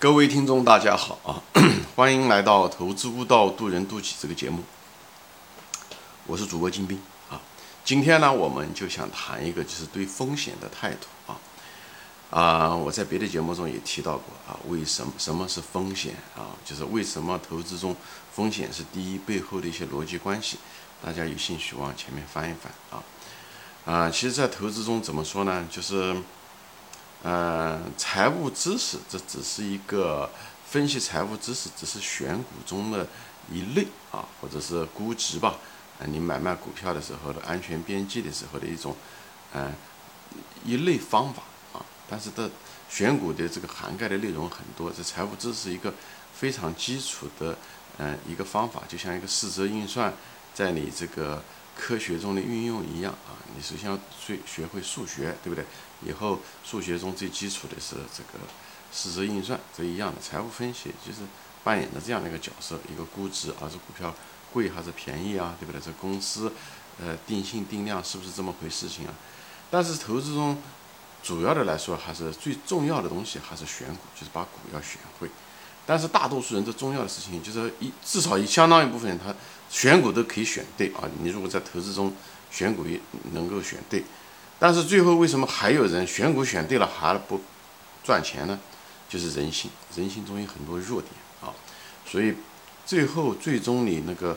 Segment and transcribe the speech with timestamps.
[0.00, 1.36] 各位听众，大家好啊！
[1.94, 4.64] 欢迎来到《投资悟道，渡人渡己》这个节目。
[6.26, 6.98] 我是主播金兵
[7.28, 7.38] 啊。
[7.84, 11.36] 今天呢，我们就想谈一个，就是对风险的态度啊。
[12.30, 16.56] 啊，我在别的节目中也提到过啊，为什么什么是风险啊？
[16.64, 17.94] 就是为什么投资中
[18.32, 20.56] 风险是第一，背后的一些逻辑关系。
[21.04, 23.04] 大家有兴趣往前面翻一翻啊。
[23.84, 25.68] 啊，其实，在投资中怎么说呢？
[25.70, 26.16] 就是。
[27.22, 30.30] 嗯，财务知识这只是一个
[30.66, 33.06] 分析财务知识，只是选股中的
[33.52, 35.56] 一类啊，或者是估值吧。
[35.98, 38.96] 啊，你买卖股票的时候的安全边际的时候的一种，
[39.52, 39.70] 嗯，
[40.64, 41.42] 一类方法
[41.74, 41.84] 啊。
[42.08, 42.50] 但是的
[42.88, 45.92] 选股的这个涵盖的内容很多，这财务知识一个
[46.34, 47.54] 非常基础的
[47.98, 50.12] 嗯一个方法，就像一个四则运算
[50.54, 51.42] 在你这个。
[51.76, 55.64] 科学中的运用一样啊，你首先要学学会数学，对不对？
[56.06, 58.44] 以后数学中最基础的是这个
[58.92, 61.20] 四则运算，这一样的财务分析就是
[61.62, 64.14] 扮演着这样的一个角色，一个估值，而是股票
[64.52, 65.80] 贵还是便宜啊，对不对？
[65.80, 66.52] 这公司
[66.98, 69.14] 呃定性定量是不是这么回事情啊？
[69.70, 70.56] 但是投资中
[71.22, 75.28] 主要的来说，还是最重要的东西还是选股，就是把股要选会。
[75.86, 79.34] 但是大多数人最重要的事情就是一至少一相当一部分人他。
[79.72, 81.08] 选股都可以选对啊！
[81.22, 82.12] 你如果在投资中
[82.50, 83.00] 选股也
[83.34, 84.02] 能够选对，
[84.58, 87.40] 但是最后为什么还有人选股选对了还不
[88.02, 88.58] 赚钱呢？
[89.08, 91.54] 就是人性，人性中有很多弱点啊！
[92.04, 92.34] 所以
[92.84, 94.36] 最后最终你那个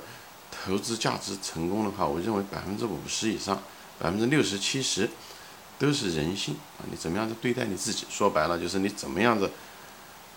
[0.52, 3.60] 投资价值成功的话，我认为百分之五十以上，
[3.98, 5.10] 百分之六十七十
[5.80, 6.86] 都是人性啊！
[6.92, 8.06] 你怎么样子对待你自己？
[8.08, 9.50] 说白了就是你怎么样子。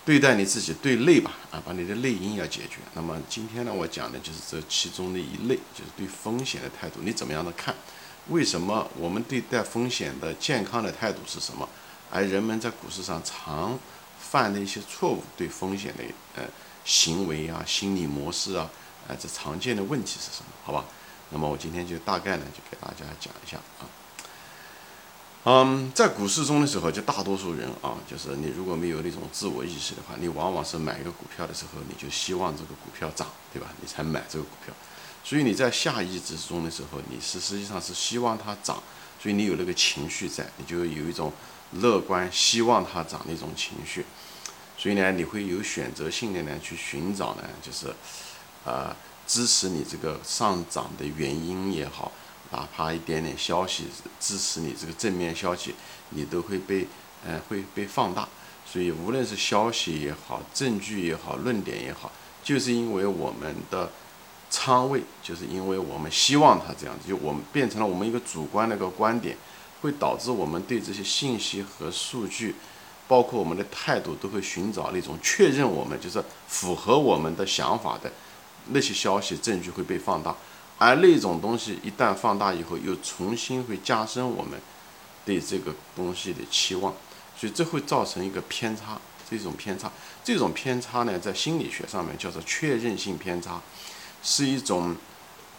[0.07, 2.77] 对待你自己对内吧，啊，把你的内因要解决。
[2.93, 7.75] 那么今天呢，我讲的就是这其中的一类，就是对风险的态度，你怎么样的看？
[8.29, 11.67] 为什么我们对待风险的健康的态度是什么？
[12.09, 13.77] 而人们在股市上常
[14.17, 16.03] 犯的一些错误，对风险的
[16.37, 16.43] 呃
[16.85, 18.69] 行为啊、心理模式啊，
[19.09, 20.45] 呃，这常见的问题是什么？
[20.63, 20.85] 好吧？
[21.31, 23.83] 那么我今天就大概呢，就给大家讲一下啊。
[25.45, 33.69] 嗯，在股市中的时候，就大多数人啊，就是你如果没有那种自我意识的话，你往往是买一个股票的时候，你就希望这个股票涨，对吧？
[33.79, 34.75] 你才买这个股票。
[35.23, 38.83] 所以你在下意识中的时候，你是实际上是希望它涨，
[39.21, 41.31] 所以你有那个情绪在，你就有一种
[41.71, 44.05] 乐观希望它涨的一种情绪。
[44.77, 47.87] 所以呢，你会有选择性的呢去寻找呢，就是
[48.65, 48.93] 呃
[49.25, 52.11] 支持你这个上涨的原因也好。
[52.51, 53.85] 哪怕一点点消息
[54.19, 55.75] 支持你这个正面消息，
[56.11, 56.87] 你都会被，
[57.25, 58.27] 嗯，会被放大。
[58.65, 62.11] 所以无论是消息也好，证据也好，论点也好，
[62.43, 63.91] 就是因为我们的
[64.49, 69.37] 仓位，就是因为我们希望它这样子，就我们变成了我们一个主观的一个观点，
[69.81, 72.55] 会导致我们对这些信息和数据，
[73.07, 78.11] 包括我们的态度，都会寻找那种确认我们就是符合我们的想法的
[78.67, 80.35] 那些消息证据会被放大。
[80.77, 84.59] 而那种东西一旦放大以后，又重新会加深我们
[85.25, 86.93] 对这个东西的期望，
[87.35, 88.99] 所以这会造成一个偏差。
[89.29, 89.91] 这种偏差，
[90.23, 93.59] 这种偏差呢，在心理学上面叫做确认性偏差，
[94.23, 94.95] 是一种，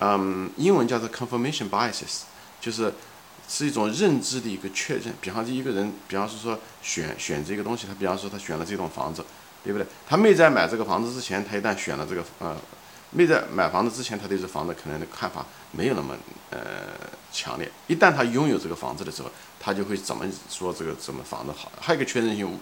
[0.00, 2.22] 嗯，英文叫做 confirmation biases，
[2.60, 2.94] 就是
[3.46, 5.12] 是一种认知的一个确认。
[5.20, 9.22] 比方说一个人，比方说说选选这个东西，他比方说他选了这栋房子，
[9.62, 9.86] 对不对？
[10.08, 12.56] 他没在买这个房子之前，他一旦选了这个，呃。
[13.10, 16.14] 没在买房子之前，他对这房子可能的看法没有那么
[16.50, 16.58] 呃
[17.32, 17.70] 强烈。
[17.86, 21.72] 一旦他拥有这个房子的时候，他就会怎么说这个怎么房子好。
[21.80, 22.58] 还有一个确认性，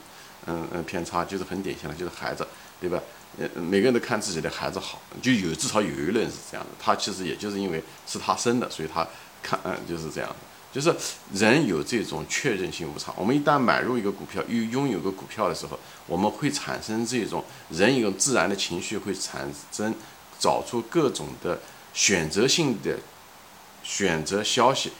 [0.46, 2.46] 嗯嗯偏差，就是很典型的，就是孩子，
[2.80, 3.00] 对吧？
[3.38, 6.72] 呃，每个人都看自己的孩子好，就有至少有一个人是这样的。
[6.78, 9.06] 他其实也就是因为是他生的，所以他
[9.42, 10.36] 看嗯就是这样的。
[10.72, 10.94] 就是
[11.32, 13.12] 人有这种确认性误差。
[13.16, 19.92] 我们一旦买入一个股票，又拥有个股票的时候，我们会产生这种人有自然的情绪会产生。
[20.38, 21.58] 找出各种的
[21.92, 22.98] 选择性的
[23.82, 24.92] 选择消息，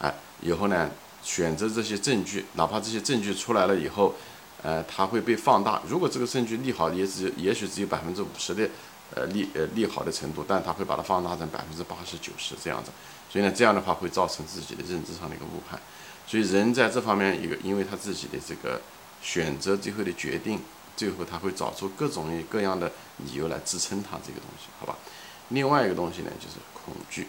[0.00, 0.90] 哎，以后呢，
[1.22, 4.14] 选择这些证据，哪怕这些证据出来了以后，
[4.62, 5.82] 呃，它会被放大。
[5.88, 8.68] 如果这个证据利好也只也许只有百分之五十的
[9.14, 12.90] 呃利呃利好的程度，但它会把它放大成百分之八十九十这样子。
[13.30, 15.80] 所以呢，这样的话会造成自己的认知上的一个误判。
[16.26, 18.80] 所以人在这方面一个，因为他自己的这个
[19.22, 20.60] 选择最后的决定。
[20.96, 24.96] 最后他会找出各种各样的理由来支撑他这个东西，好吧？
[25.48, 27.28] 另外一个东西呢，就是恐惧。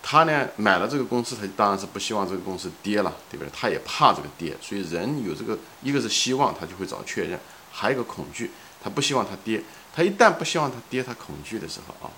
[0.00, 3.50] 他呢买了这个公司，他当然是不希望这个公司跌了，对不对？
[3.52, 7.38] 他也怕这个跌，所以人有这个，一个是希望，他就会找确认；
[7.72, 8.50] 还有一个恐惧，
[8.82, 9.62] 他不希望它跌。
[9.94, 12.12] 他一旦不希望它跌，他恐惧的时候啊，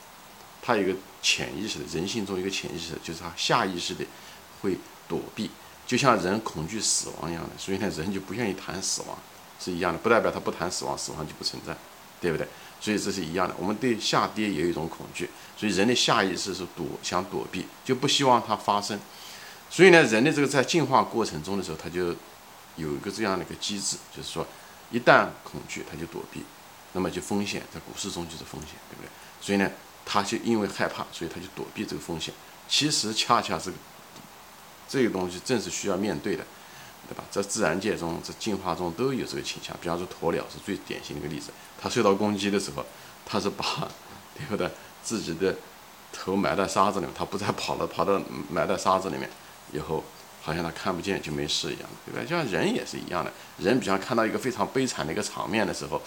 [0.60, 4.04] 他有一个潜意识的，人性中一个潜意识，就是他下意识的
[4.60, 4.76] 会
[5.08, 5.50] 躲避，
[5.86, 9.18] 就像人恐惧死亡一样的，所以呢，人就不愿意谈死亡。
[9.60, 11.76] 是一样的，不代表他不谈死亡，死亡就不存在，
[12.20, 12.48] 对不对？
[12.80, 13.54] 所以这是一样的。
[13.58, 18.98] 我们对下跌也有一种恐惧，所以人的下意识是躲，想躲避，就不希望它发生。
[19.68, 22.06] 所以呢，人的这个在进化过程中的时候，他就
[22.76, 24.46] 有一个这样的一个机制，就是说，
[24.90, 26.42] 一旦恐惧，他就躲避，
[26.94, 29.08] 那么就风险在股市中就是风险，对不对？
[29.40, 29.70] 所以呢，
[30.04, 32.32] 他就因为害怕，所以他就躲避这个风险。
[32.66, 33.72] 其实恰恰是
[34.88, 36.44] 这个东西正是需要面对的，
[37.10, 37.24] 对吧？
[37.28, 39.76] 在自然界中，在进化中都有这个倾向。
[39.82, 42.86] 比方说鸵鸟是最典型的一个例子，它受到攻击的时候，
[43.26, 43.64] 它是把
[44.36, 44.70] 对不对
[45.02, 45.52] 自己的
[46.12, 49.28] 头埋在沙子里面，它不再跑了，跑到埋在沙子里面。
[49.72, 50.04] 以后
[50.40, 52.22] 好像它看不见就没事一样，对吧？
[52.22, 56.00] 就像人也是一样的，人比方看到一个非常悲惨的一个场面的时候，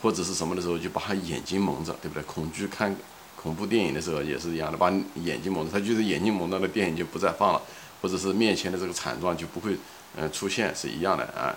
[0.00, 2.22] 或者是什么的时候，就把他眼睛蒙着，对不对？
[2.24, 2.94] 恐惧看
[3.36, 7.62] 恐怖电影的时候也是一样的，把眼睛蒙着，他就是眼睛蒙着的电影就不再放了，
[8.02, 9.76] 或者是面前的这个惨状就不会
[10.16, 11.54] 嗯出现，是一样的啊，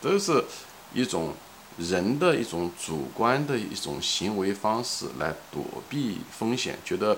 [0.00, 0.44] 都是
[0.92, 1.34] 一种
[1.78, 7.16] 人的一种主观的一种行为方式来躲避风险，觉得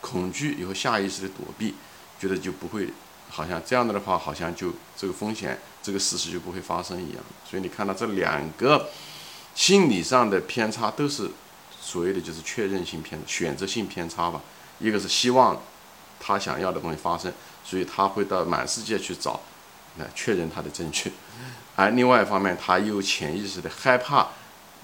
[0.00, 1.74] 恐惧以后下意识的躲避，
[2.20, 2.88] 觉得就不会。
[3.30, 7.22] 好像这样的的话，好像就这个风险，这个事实就不会发生一样。
[7.44, 8.88] 所以你看到这两个
[9.54, 11.30] 心理上的偏差，都是
[11.78, 14.40] 所谓的就是确认性偏选择性偏差吧。
[14.78, 15.60] 一个是希望
[16.18, 17.30] 他想要的东西发生，
[17.62, 19.38] 所以他会到满世界去找
[19.98, 21.10] 来确认他的正确；
[21.76, 24.28] 而另外一方面，他又潜意识的害怕，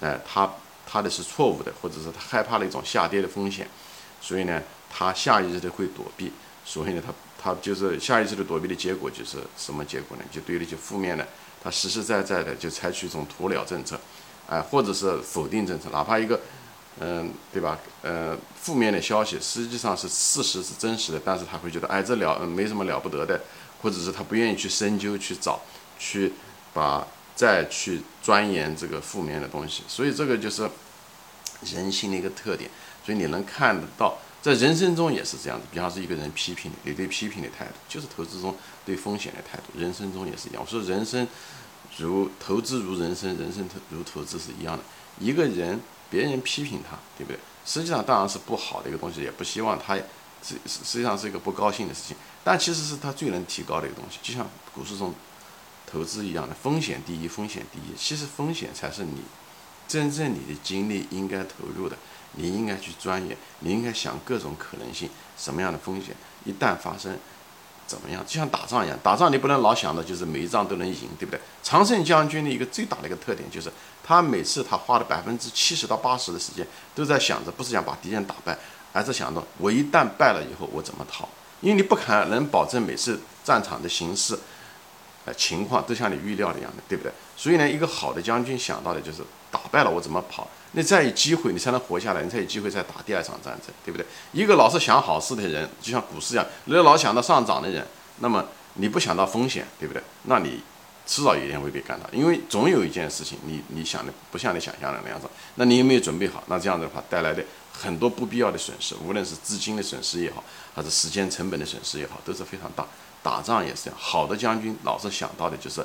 [0.00, 0.50] 哎，他
[0.86, 3.68] 他的是错误的，或者是他害怕的一种下跌的风险，
[4.20, 6.32] 所以呢，他下意识的会躲避。
[6.64, 7.12] 所以呢，他。
[7.36, 10.24] 他就是下意识的躲避的结果，就是什么结果呢？
[10.32, 11.28] 就对那些负面的，
[11.62, 14.00] 他实实在在的就采取一种鸵鸟政策，
[14.48, 16.40] 哎，或者是否定政策，哪怕一个，
[17.00, 17.78] 嗯，对吧？
[18.00, 23.38] 呃，负面的消息实际上是事实是真实的，但是他会觉得，哎，这了没什么了不得的，
[23.84, 25.60] 或者是他不愿意去深究去找，
[25.98, 26.32] 去
[26.72, 29.82] 把再去钻研这个负面的东西。
[29.86, 30.68] 所以这个就是
[31.62, 32.70] 人性的一个特点。
[33.04, 34.16] 所以你能看得到。
[34.40, 38.54] 在人生中也是这样子，比方说一个人批评你，你对批评的态度就是投资中
[38.84, 39.78] 对风险的态度。
[39.78, 40.62] 人生中也是一样。
[40.62, 41.26] 我说人生
[41.96, 44.82] 如投资如人生，人生投如投资是一样的。
[45.18, 47.38] 一个人别人批评他，对不对？
[47.64, 49.96] 实际上当然是不好的一个东西，也不希望他，
[50.44, 52.16] 实实际上是一个不高兴的事情。
[52.42, 55.14] 但其实是他最能提高的一个东西，就像股市中
[55.90, 57.96] 投资一样的，风险第一，风险第一。
[57.96, 59.22] 其实风险才是你
[59.88, 61.96] 真正你的精力应该投入的。
[62.36, 65.08] 你应该去钻研，你应该想各种可能性，
[65.38, 67.16] 什么样的风险一旦发生，
[67.86, 68.26] 怎么样？
[68.26, 71.40] 就像打仗一样，打仗你不能老想着就是每一仗都能赢，对不对？
[71.62, 78.58] 常胜将军的一个最大的一个特点就是，他每次他花了百分之七十到八十的时间都在想着，不是想把敌人打败，
[78.94, 81.28] 还是想到我一旦败了以后我怎么逃？
[81.60, 84.38] 因为你不可能保证每次战场的形势，
[85.24, 87.12] 呃情况都像你预料的一样的，对不对？
[87.36, 90.48] 所以呢，一个好的将军想到的就是打败了我怎么跑？
[90.72, 94.06] 你再有机会，你才能活下来，你才有机会再打第二场战争，对不对？
[94.32, 97.84] 一个老是想好事的人，就像股市一样，你老想到上涨的人，
[98.20, 98.44] 那么
[98.74, 100.02] 你不想到风险，对不对？
[100.24, 100.62] 那你
[101.06, 105.26] 迟早有一天会被干倒，因为总有一件事情，你你想的不像你想象的那样子，
[105.56, 106.42] 那你有没有准备好？
[106.48, 107.42] 那这样的话带来的
[107.76, 110.42] 很多不必要的损失，无论是资金的损失也好，
[110.74, 112.86] 还是时间成本的损失也好，都是非常大。
[113.22, 115.84] 打仗也是这样，好的将军老是想到的就是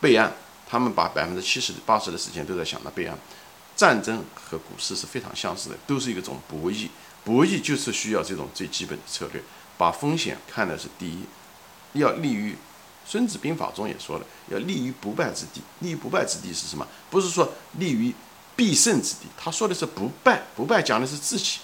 [0.00, 0.32] 备案，
[0.68, 3.18] 他们把百分之七十八十的时间都在想到备案。
[3.74, 6.88] 战争和股市是非常相似的，都是一种博弈。
[7.24, 9.42] 博弈就是需要这种最基本的策略，
[9.78, 11.24] 把风险看的是第一，
[11.94, 12.52] 要立于
[13.06, 15.62] 《孙子兵法》中也说了，要立于不败之地。
[15.80, 16.86] 立于不败之地是什么？
[17.10, 18.12] 不是说立于
[18.62, 20.40] 必胜之地，他说的是不败。
[20.54, 21.58] 不败讲的是自己，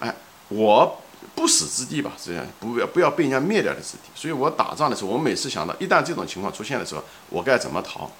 [0.00, 0.14] 哎，
[0.48, 1.00] 我
[1.34, 2.12] 不死之地吧？
[2.22, 4.10] 这样不要不要被人家灭掉的之地。
[4.14, 8.10] 所以我打仗的时候，我每次想到，一旦这种情况出现的时候，我该怎么逃？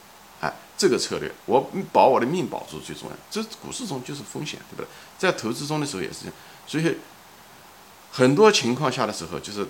[0.41, 3.17] 哎，这个策略，我保我的命保住最重要。
[3.31, 4.89] 这股市中就是风险，对不对？
[5.19, 6.35] 在投资中的时候也是这样。
[6.67, 6.97] 所以
[8.11, 9.67] 很多情况下的时候，就是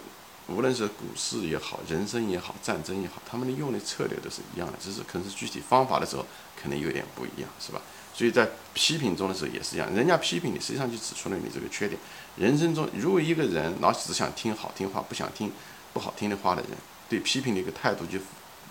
[0.46, 6.24] 无论是股市也好，人生也好，战争也好，他们的用的策略都是一样的，只是可能是具体方法的时候
[6.62, 7.80] 可能有点不一样，是吧？
[8.14, 11.98] 所以在批评中的时候也是一样，人家批评你，实际上就指出了你这个缺点。
[12.36, 15.50] 人生中，如果一个人老只想听好听话，不想听
[15.92, 16.70] 不好听的话的人，
[17.08, 18.18] 对批评的一个态度就。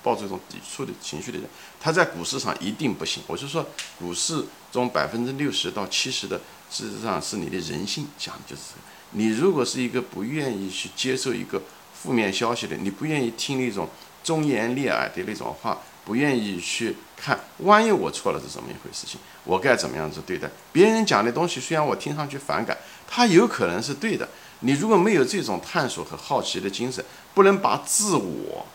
[0.03, 1.47] 抱着一种抵触的情绪的人，
[1.79, 3.21] 他在股市上一定不行。
[3.27, 3.63] 我就说，
[3.99, 8.73] 股市中百分之六十到七十的，事实上是你的人性讲的就是，
[9.11, 11.61] 你如果是一个不愿意去接受一个
[11.93, 13.87] 负面消息的，你不愿意听那种
[14.23, 15.79] 忠言逆耳的那种话，
[16.11, 19.07] 不愿意去看，万一我错了是怎么一回事？
[19.07, 21.61] 情我该怎么样子对待别人讲的东西？
[21.61, 22.77] 虽然我听上去反感，
[23.07, 24.27] 他有可能是对的。
[24.59, 27.01] 你如果没有这种探索和好奇的精神，
[27.33, 28.65] 不能把自我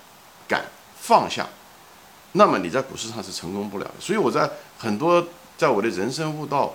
[0.49, 0.65] 感。
[0.99, 1.47] 放下，
[2.33, 3.95] 那么你在股市上是成功不了的。
[4.01, 5.29] 所以我在很多
[5.59, 6.75] 在我的人生悟道，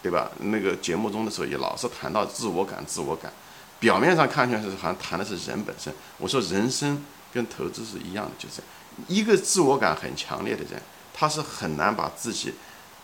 [0.00, 0.30] 对吧？
[0.38, 3.32] 那个节目中的时候也老是谈到自我感，自我感。
[3.80, 5.92] 表面上看起来是好像谈的是人本身。
[6.18, 8.62] 我说人生跟投资是一样的，就是
[9.08, 10.80] 一个自我感很强烈的人，
[11.12, 12.54] 他是很难把自己，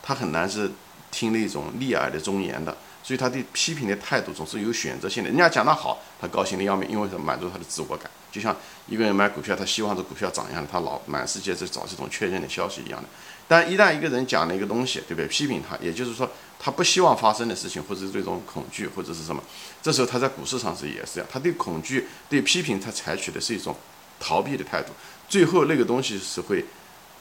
[0.02, 0.70] 他很难是
[1.10, 2.76] 听那种逆耳的忠言的。
[3.04, 5.28] 所以他对批评的态度总是有选择性的。
[5.28, 8.08] 人家讲的好，他高兴的要命，因为他满足他的自我感。
[8.30, 8.56] 就像
[8.86, 13.08] 一个人买股票，他希望这股票涨一样的，他老满世界在找这种确认的消息一样的。
[13.48, 15.26] 但一旦一个人讲了一个东西，对不对？
[15.26, 16.30] 批评他，也就是说
[16.60, 19.42] 他不希望发生的事情，或者是这种恐惧，或者是什么，
[19.82, 23.76] 这时候他在股市上是也是这样，他对恐惧、对批评，他采取的是一种
[24.22, 24.92] 逃避的态度。
[25.28, 26.64] 最后那个东西是会。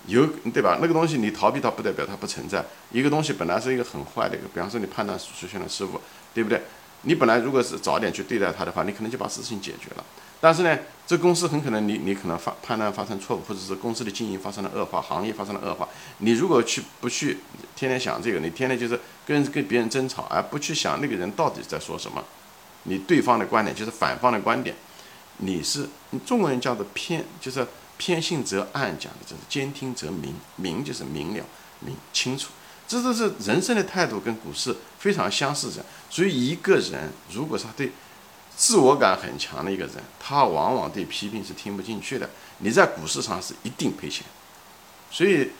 [0.08, 0.80] 有对吧？
[0.82, 2.66] 那个东西你逃避它，不代表它不存在。
[2.92, 6.02] 一个东西本来是一个很坏的一个，比方说你判断出现了失误，
[6.34, 6.60] 对不对？
[7.04, 10.04] 你本来如果是早点去对待它的话，你可能就把事情解决了。
[10.40, 15.88] 但是呢，这公司很可能你你可能发判断发生错误，或者是公司的经营发生了恶化，行业发生了恶化。
[16.18, 17.38] 你如果去不去
[17.76, 22.24] 天天想这个，你天天就是跟跟别人争吵，而不去想那个人到底在说什么，
[22.86, 24.76] 你对方的观点就是反方的观点，
[25.42, 27.68] 你是你中国人叫做偏，就是。
[27.98, 31.46] 偏信则暗，讲的就是兼听则明，明就是明了、
[31.82, 32.50] 明清楚，
[32.88, 35.86] 这都是人生的态度，跟股市非常相似的。
[36.10, 37.92] 所以一个人如果是他对
[38.58, 42.28] 自我感很强的一个人，他往往对批评是听不进去的。
[42.58, 44.26] 你在股市上是一定赔钱，
[45.12, 45.52] 所以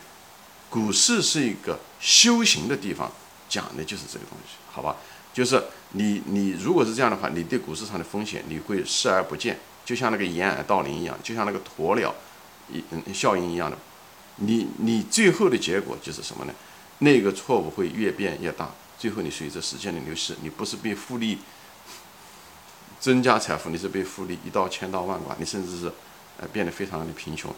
[0.68, 3.12] 股市是一个修行的地方，
[3.48, 4.96] 讲的就是这个东西，好吧？
[5.32, 9.60] 就是你你如果是这样的话，你对股市上的风险你会视而不见，
[9.92, 12.16] 就像那个掩耳盗铃一样，就像那个鸵鸟。
[12.72, 13.78] 一嗯效应一样的，
[14.38, 16.54] 你你最后的结果就是什么呢？
[17.00, 21.40] 那个错误会越变越大，最后你随着时间的流逝，你不是被复利
[22.98, 25.92] 增加财富，你是被复利一刀千刀万剐，你甚至是
[26.40, 27.54] 呃变得非常的贫穷。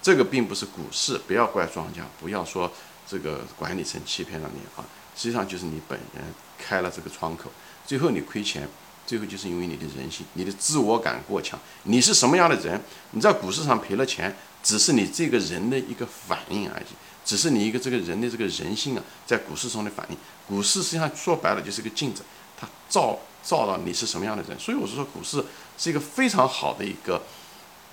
[0.00, 2.70] 这个并不是股市，不要怪庄家，不要说
[3.04, 4.86] 这个管理层欺骗了你啊，
[5.16, 6.22] 实际上就是你本人
[6.56, 7.50] 开了这个窗口，
[7.84, 8.68] 最后你亏钱。
[9.06, 11.58] 最后就是因为你的人性，你的自我感过强。
[11.84, 12.80] 你是什么样的人？
[13.10, 16.84] 你在股市上赔了钱，只是你这个人的一个反应而已，
[17.24, 20.16] 只是你一个这个人的这个人性啊，在股市中的反应。
[20.46, 22.22] 股市实际上说白了就是个镜子，
[22.58, 24.58] 它照照到你是什么样的人。
[24.58, 25.44] 所以我是说，股市
[25.76, 27.22] 是一个非常好的一个。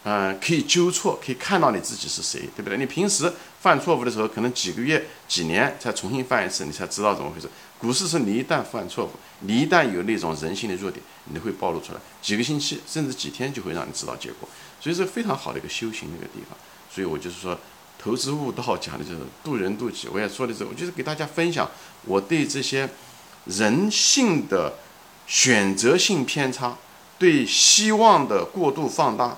[0.06, 2.78] 嗯，可以纠错，可以看到你自己是谁，对不对？
[2.78, 7.50] 你平时犯错误的时候，可能几个月、几年才重新犯一次，你才知道怎么回事。
[7.80, 9.10] 股市是你一旦犯错误，
[9.40, 14.48] 你一旦有那种人性的弱点，你会暴露出来，几个星期甚至几天就会让你知道结果。
[14.82, 16.58] 所以是非常好的一个修行的一个地方。
[16.94, 17.58] 所以我就是说，
[17.98, 20.08] 投资悟道讲的就是渡人渡己。
[20.12, 21.70] 我也说的是，我就是给大家分享
[22.06, 22.90] 我对这些
[23.46, 24.74] 人性的
[25.26, 26.78] 选择性偏差，
[27.18, 29.38] 对希望的过度放大。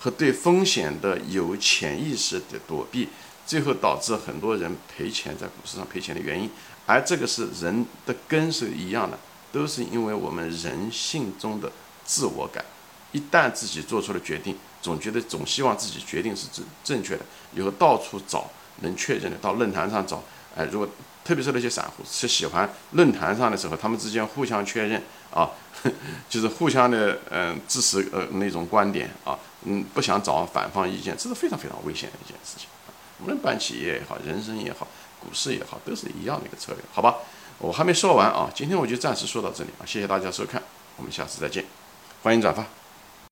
[0.00, 3.08] 和对风险的有潜意识的躲避，
[3.44, 6.48] 最后导致很多人赔钱，在股市上赔钱的原因。
[6.88, 9.18] 而这个是人的根是一样的，
[9.52, 11.70] 都是因为我们人性中的
[12.06, 12.64] 自我感。
[13.12, 20.22] 一旦自己做出了决定，总觉得总希望自己决定是正正确的，以后到处找能确认的，到论坛上找。
[20.56, 20.88] 哎，如果
[21.22, 25.50] 特别是那些散户是喜欢论坛上的时候，他们之间互相确认啊，
[26.28, 29.38] 就是互相的嗯支持呃那种观点啊。
[29.64, 32.68] 嗯，不想找反方意见，这是非常非常危险的一件事情！
[33.20, 34.86] 无论办企业也好，人生也好，
[35.20, 37.16] 股市也好，都是一样的一个策略，好吧？
[37.58, 40.62] 我还没说完啊，今天我就暂时说到这里啊，谢谢大家收看，
[40.96, 41.64] 我们下次再见，
[42.22, 42.77] 欢迎转发。